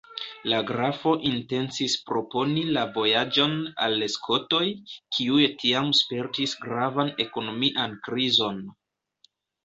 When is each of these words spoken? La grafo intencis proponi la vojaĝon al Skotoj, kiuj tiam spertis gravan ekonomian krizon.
La 0.51 0.59
grafo 0.67 1.11
intencis 1.31 1.97
proponi 2.05 2.63
la 2.77 2.85
vojaĝon 2.95 3.53
al 3.87 4.05
Skotoj, 4.13 4.61
kiuj 5.17 5.43
tiam 5.65 5.91
spertis 5.99 6.55
gravan 6.65 7.13
ekonomian 7.27 7.95
krizon. 8.09 8.63